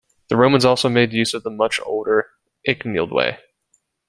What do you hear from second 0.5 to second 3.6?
also made use of the much older Icknield Way.